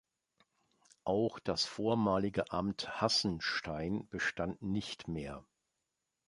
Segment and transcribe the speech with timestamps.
[1.03, 5.45] Auch das vormalige Amt Hassenstein bestand nicht mehr.